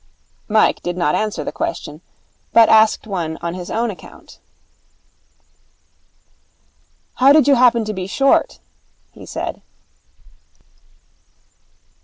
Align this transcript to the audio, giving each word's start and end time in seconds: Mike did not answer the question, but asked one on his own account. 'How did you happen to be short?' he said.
Mike 0.47 0.81
did 0.81 0.97
not 0.97 1.13
answer 1.13 1.43
the 1.43 1.51
question, 1.51 2.01
but 2.53 2.69
asked 2.69 3.05
one 3.05 3.37
on 3.43 3.53
his 3.53 3.69
own 3.69 3.91
account. 3.91 4.39
'How 7.17 7.31
did 7.31 7.47
you 7.47 7.53
happen 7.53 7.85
to 7.85 7.93
be 7.93 8.07
short?' 8.07 8.57
he 9.11 9.27
said. 9.27 9.61